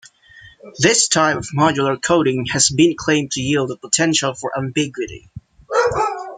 [0.79, 5.29] This type of modular coding has been claimed to yield a potential for ambiguity.